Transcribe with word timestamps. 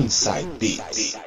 Inside 0.00 0.48
Beats. 0.58 1.18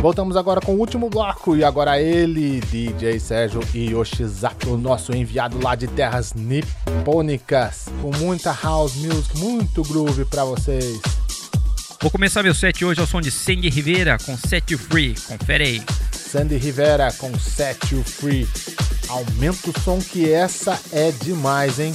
Voltamos 0.00 0.36
agora 0.36 0.60
com 0.60 0.74
o 0.74 0.78
último 0.78 1.08
bloco 1.08 1.56
e 1.56 1.62
agora 1.62 2.00
ele, 2.00 2.60
DJ 2.60 3.20
Sérgio 3.20 3.60
Yoshizato, 3.72 4.76
nosso 4.76 5.14
enviado 5.14 5.62
lá 5.62 5.76
de 5.76 5.86
terras 5.86 6.34
nipônicas, 6.34 7.86
com 8.02 8.10
muita 8.16 8.52
house 8.52 8.96
music, 8.96 9.38
muito 9.38 9.82
groove 9.84 10.24
para 10.24 10.44
vocês. 10.44 11.00
Vou 12.02 12.10
começar 12.10 12.42
meu 12.42 12.54
set 12.54 12.84
hoje 12.84 13.00
ao 13.00 13.06
som 13.06 13.20
de 13.20 13.30
Sandy 13.30 13.68
Rivera 13.68 14.18
com 14.18 14.36
Set 14.36 14.72
You 14.72 14.78
Free. 14.78 15.14
Confere 15.14 15.64
aí. 15.64 15.82
Sandy 16.10 16.56
Rivera 16.56 17.12
com 17.12 17.32
Set 17.38 17.94
You 17.94 18.02
Free. 18.02 18.46
Aumenta 19.08 19.70
o 19.70 19.80
som 19.80 19.98
que 19.98 20.30
essa 20.30 20.80
é 20.92 21.10
demais, 21.10 21.78
hein? 21.78 21.92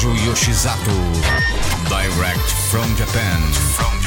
Sergio 0.00 0.14
Yoshizato. 0.24 0.96
Direct 1.90 2.50
from 2.70 2.96
Japan. 2.96 3.52
From 3.52 3.99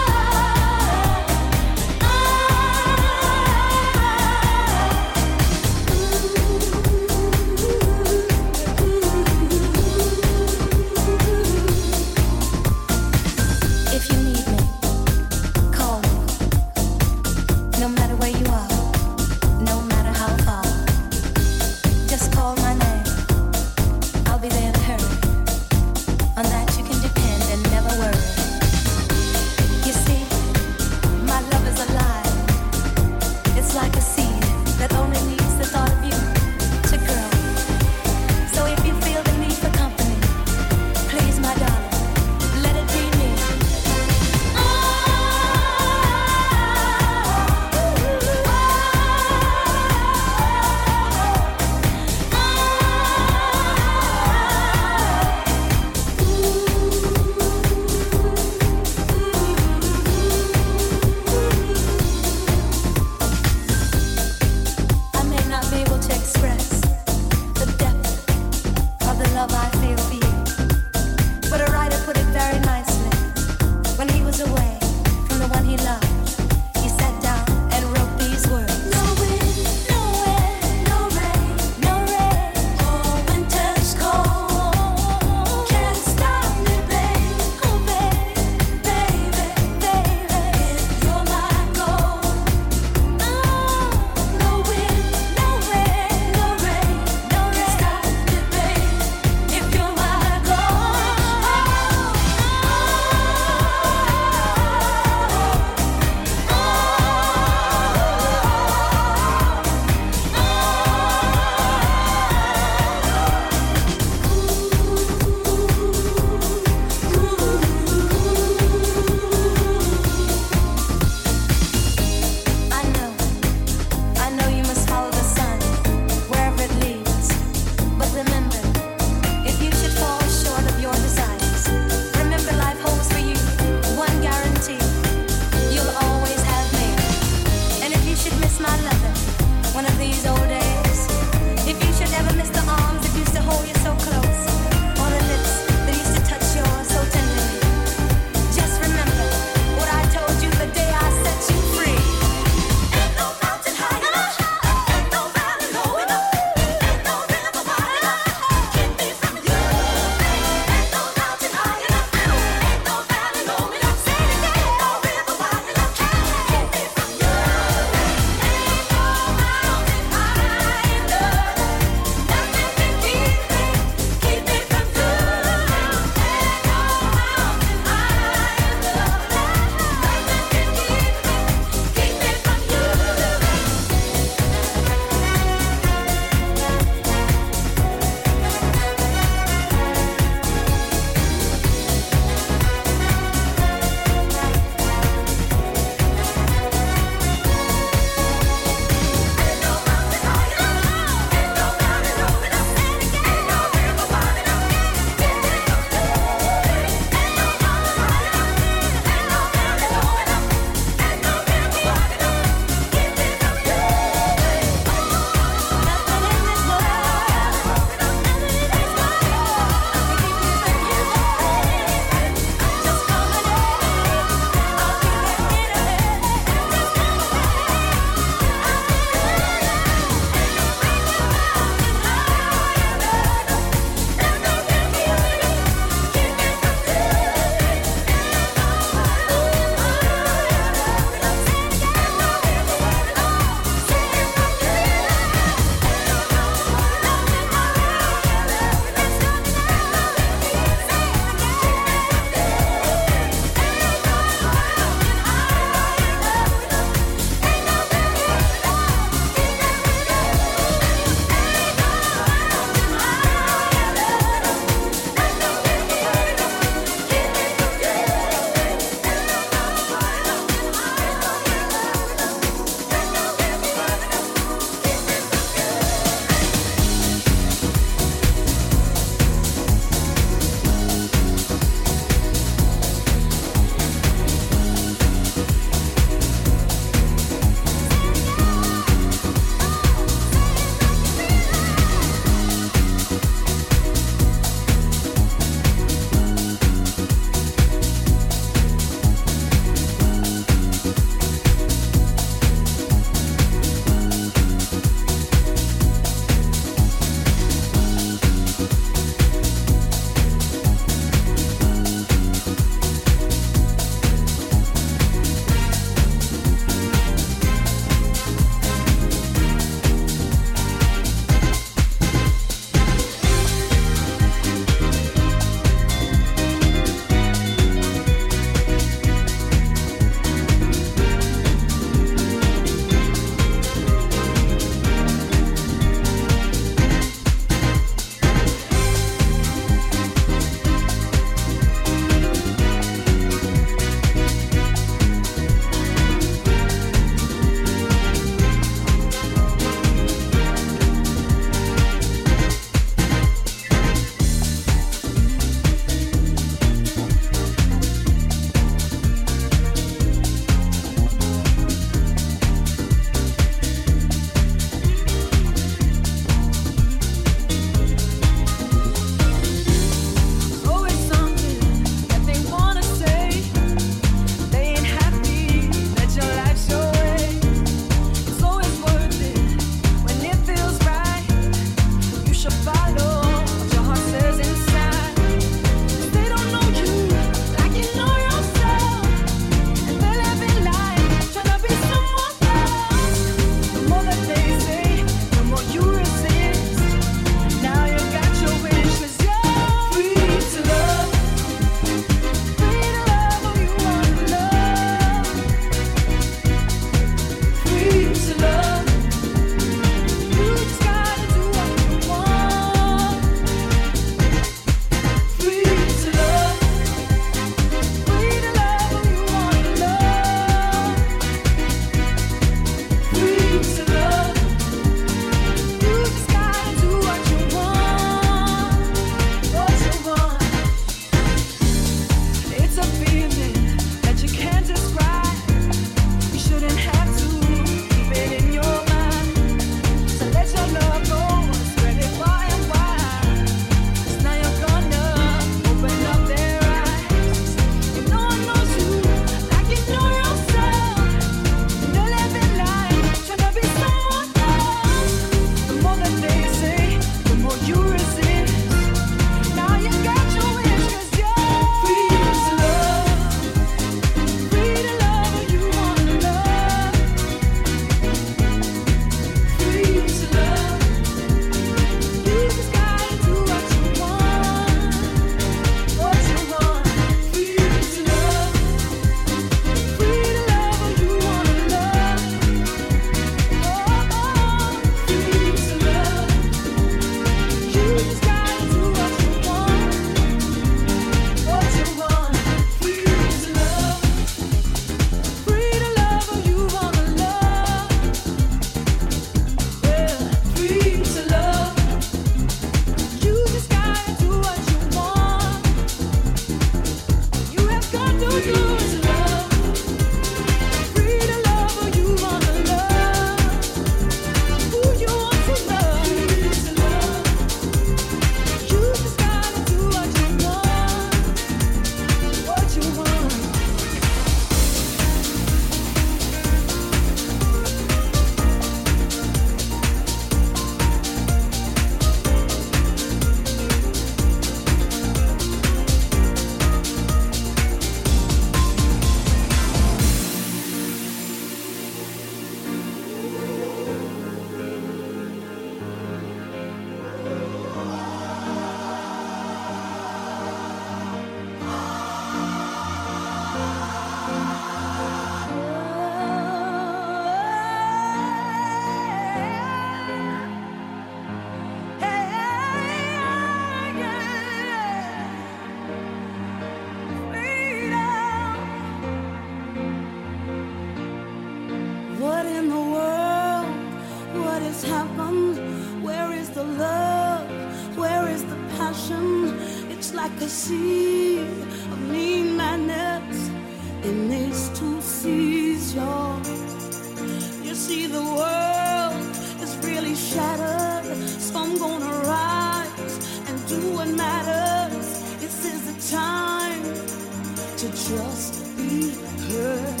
just 598.10 598.76
be 598.76 599.12
heard. 599.48 600.00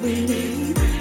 We 0.00 0.26
need 0.26 0.93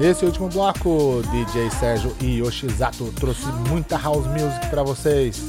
Nesse 0.00 0.24
último 0.24 0.48
bloco, 0.48 1.22
DJ 1.30 1.70
Sérgio 1.70 2.16
e 2.22 2.38
Yoshizato 2.38 3.12
trouxe 3.20 3.44
muita 3.68 3.98
house 3.98 4.26
music 4.28 4.70
para 4.70 4.82
vocês. 4.82 5.44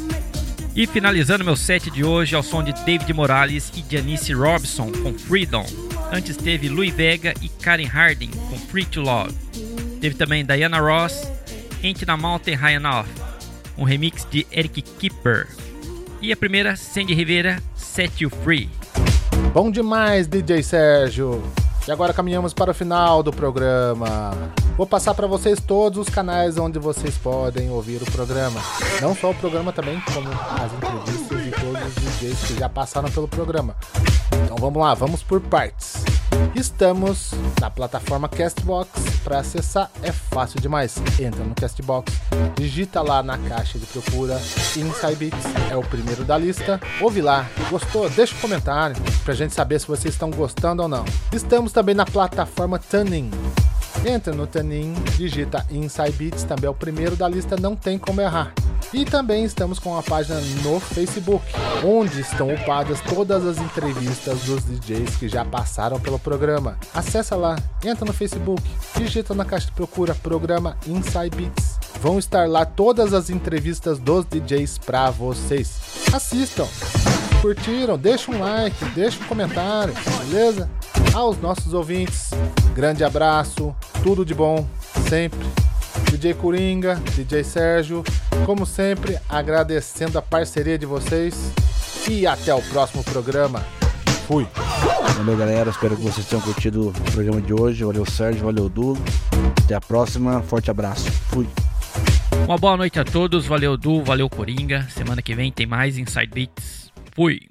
E 0.76 0.86
finalizando 0.86 1.46
meu 1.46 1.56
set 1.56 1.90
de 1.90 2.04
hoje 2.04 2.36
ao 2.36 2.44
som 2.44 2.62
de 2.62 2.74
David 2.74 3.14
Morales 3.14 3.72
e 3.78 3.84
Janice 3.90 4.34
Robson 4.34 4.92
com 4.92 5.18
Freedom. 5.18 5.66
Antes 6.12 6.36
teve 6.36 6.68
Louis 6.68 6.94
Vega 6.94 7.34
e 7.42 7.48
Karen 7.48 7.88
Harding 7.88 8.32
com 8.50 8.58
Free 8.58 8.84
to 8.84 9.00
Love. 9.00 9.34
Teve 10.02 10.16
também 10.16 10.46
Diana 10.46 10.82
Ross, 10.82 11.32
Ain't 11.82 12.06
na 12.06 12.18
Mountain 12.18 12.56
High 12.56 12.74
Enough, 12.74 13.08
um 13.78 13.86
remix 13.86 14.28
de 14.30 14.46
Eric 14.52 14.82
Kipper. 14.82 15.48
E 16.22 16.30
a 16.30 16.36
primeira, 16.36 16.76
Sandy 16.76 17.14
Rivera, 17.14 17.64
Set 17.74 18.22
You 18.22 18.30
Free. 18.44 18.70
Bom 19.54 19.72
demais, 19.72 20.28
DJ 20.28 20.62
Sérgio. 20.62 21.42
E 21.92 21.94
agora 21.94 22.14
caminhamos 22.14 22.54
para 22.54 22.72
o 22.72 22.74
final 22.74 23.22
do 23.22 23.34
programa. 23.34 24.32
Vou 24.78 24.88
passar 24.88 25.14
para 25.14 25.28
vocês 25.28 25.60
todos 25.60 26.00
os 26.00 26.08
canais 26.08 26.58
onde 26.58 26.80
vocês 26.80 27.18
podem 27.18 27.70
ouvir 27.70 28.02
o 28.02 28.10
programa. 28.10 28.62
Não 29.02 29.14
só 29.14 29.32
o 29.32 29.36
programa 29.36 29.74
também, 29.74 30.02
como 30.14 30.30
as 30.30 30.72
entrevistas 30.72 31.44
de 31.44 31.52
todos 31.52 31.98
os 31.98 32.20
DJs 32.22 32.44
que 32.48 32.60
já 32.60 32.70
passaram 32.70 33.12
pelo 33.12 33.28
programa. 33.28 33.76
Então 34.46 34.56
vamos 34.56 34.82
lá, 34.82 34.94
vamos 34.94 35.22
por 35.22 35.42
partes. 35.42 36.11
Estamos 36.56 37.32
na 37.60 37.70
plataforma 37.70 38.28
Castbox. 38.28 38.90
Para 39.24 39.40
acessar 39.40 39.90
é 40.02 40.12
fácil 40.12 40.60
demais. 40.60 40.98
Entra 41.20 41.44
no 41.44 41.56
Castbox, 41.56 42.12
digita 42.56 43.02
lá 43.02 43.22
na 43.24 43.38
caixa 43.38 43.78
de 43.80 43.86
procura 43.86 44.36
Inside 44.36 45.16
Beats, 45.16 45.46
é 45.70 45.76
o 45.76 45.84
primeiro 45.84 46.24
da 46.24 46.38
lista. 46.38 46.80
Ouve 47.00 47.22
lá, 47.22 47.48
gostou? 47.70 48.10
Deixa 48.10 48.36
um 48.36 48.40
comentário 48.40 48.96
pra 49.24 49.34
gente 49.34 49.54
saber 49.54 49.80
se 49.80 49.88
vocês 49.88 50.14
estão 50.14 50.32
gostando 50.32 50.82
ou 50.82 50.90
não. 50.90 51.06
Estamos 51.32 51.72
também 51.72 51.96
na 51.96 52.06
plataforma 52.06 52.80
Tuning. 52.80 53.30
Entra 54.06 54.34
no 54.34 54.48
Tunin, 54.48 54.94
digita 55.16 55.66
Inside 55.70 56.12
Beats, 56.14 56.44
também 56.44 56.66
é 56.66 56.70
o 56.70 56.74
primeiro 56.74 57.16
da 57.16 57.28
lista, 57.28 57.56
não 57.56 57.76
tem 57.76 58.00
como 58.00 58.20
errar. 58.20 58.52
E 58.94 59.06
também 59.06 59.46
estamos 59.46 59.80
com 59.80 59.98
a 59.98 60.04
página 60.04 60.40
no 60.64 60.80
Facebook, 60.80 61.46
onde 61.84 62.20
estão 62.20 62.54
upadas 62.54 63.00
todas 63.02 63.46
as 63.46 63.58
entrevistas 63.58 64.42
dos 64.42 64.66
DJs 64.66 65.16
que 65.16 65.30
já 65.30 65.46
passaram 65.46 65.98
pelo 65.98 66.20
programa. 66.20 66.78
Acesse 66.94 67.34
lá, 67.34 67.56
entra 67.84 68.04
no 68.04 68.12
Facebook, 68.12 68.62
digita 68.98 69.34
na 69.34 69.46
caixa 69.46 69.68
de 69.68 69.72
procura 69.72 70.14
programa 70.14 70.76
Inside 70.86 71.36
Beats. 71.36 71.80
Vão 72.02 72.20
estar 72.20 72.50
lá 72.50 72.66
todas 72.66 73.14
as 73.14 73.30
entrevistas 73.30 73.98
dos 73.98 74.26
DJs 74.26 74.80
para 74.80 75.10
vocês. 75.10 75.72
Assistam, 76.12 76.68
curtiram, 77.42 77.98
deixa 77.98 78.30
um 78.30 78.40
like, 78.40 78.84
deixa 78.94 79.24
um 79.24 79.28
comentário, 79.28 79.94
beleza? 80.28 80.70
Aos 81.14 81.40
nossos 81.40 81.74
ouvintes, 81.74 82.32
grande 82.76 83.06
abraço, 83.06 83.74
tudo 84.04 84.26
de 84.26 84.34
bom, 84.34 84.68
sempre. 85.08 85.71
DJ 86.22 86.36
Coringa, 86.36 87.02
DJ 87.16 87.44
Sérgio, 87.44 88.04
como 88.46 88.64
sempre, 88.64 89.18
agradecendo 89.28 90.20
a 90.20 90.22
parceria 90.22 90.78
de 90.78 90.86
vocês 90.86 91.52
e 92.08 92.28
até 92.28 92.54
o 92.54 92.62
próximo 92.62 93.04
programa. 93.04 93.66
Fui. 94.28 94.46
Valeu, 95.18 95.36
galera. 95.36 95.72
Espero 95.72 95.98
que 95.98 96.04
vocês 96.04 96.28
tenham 96.28 96.44
curtido 96.44 96.90
o 96.90 97.12
programa 97.12 97.42
de 97.42 97.52
hoje. 97.52 97.84
Valeu, 97.84 98.06
Sérgio. 98.06 98.46
Valeu, 98.46 98.70
Du. 98.70 98.96
Até 99.64 99.74
a 99.74 99.82
próxima. 99.82 100.44
Forte 100.44 100.70
abraço. 100.70 101.10
Fui. 101.10 101.50
Uma 102.46 102.56
boa 102.56 102.78
noite 102.78 103.00
a 103.00 103.04
todos. 103.04 103.48
Valeu, 103.48 103.76
Du. 103.76 104.04
Valeu, 104.04 104.30
Coringa. 104.30 104.88
Semana 104.92 105.24
que 105.24 105.34
vem 105.34 105.52
tem 105.52 105.66
mais 105.66 105.98
Inside 105.98 106.30
Beats. 106.32 106.92
Fui. 107.16 107.51